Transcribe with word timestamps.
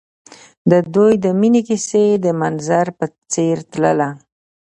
د 0.71 0.73
دوی 0.93 1.13
د 1.23 1.25
مینې 1.39 1.61
کیسه 1.67 2.03
د 2.25 2.27
منظر 2.41 2.87
په 2.97 3.05
څېر 3.31 3.57
تلله. 3.71 4.09